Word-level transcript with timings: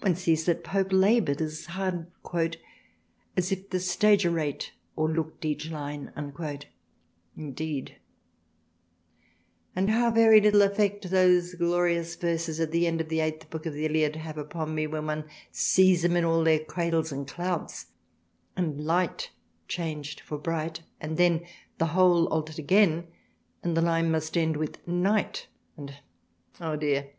one 0.00 0.16
sees 0.16 0.44
that 0.44 0.64
Pope 0.64 0.90
laboured 0.92 1.40
as 1.40 1.66
hard 1.66 2.08
as 3.36 3.52
if" 3.52 3.70
the 3.70 3.78
Stagyrite 3.78 4.72
o'er 4.98 5.08
looked 5.08 5.44
each 5.44 5.70
line, 5.70 6.12
indeed: 7.36 7.96
and 9.76 9.88
how 9.88 10.10
very 10.10 10.40
little 10.40 10.62
effect 10.62 11.08
those 11.12 11.54
glorious 11.54 12.16
verses 12.16 12.58
at 12.58 12.72
the 12.72 12.88
end 12.88 13.00
of 13.00 13.08
the 13.08 13.18
8th 13.18 13.50
Book 13.50 13.66
of 13.66 13.72
the 13.72 13.86
Iliad 13.86 14.16
have 14.16 14.36
upon 14.36 14.74
me; 14.74 14.88
when 14.88 15.06
one 15.06 15.26
sees 15.52 16.04
'em 16.04 16.16
all 16.26 16.38
in 16.38 16.44
their 16.46 16.64
Cradles 16.64 17.12
and 17.12 17.28
Clouts 17.28 17.86
and 18.56 18.84
Light 18.84 19.30
changed 19.68 20.18
for 20.18 20.38
Bright, 20.38 20.80
and 21.00 21.16
then 21.16 21.46
the 21.78 21.86
whole 21.94 22.26
altered 22.30 22.58
again 22.58 23.06
and 23.62 23.76
the 23.76 23.82
line 23.82 24.10
must 24.10 24.36
end 24.36 24.56
with 24.56 24.84
Night 24.88 25.46
and 25.76 25.98
Oh 26.60 26.74
Dear 26.74 27.12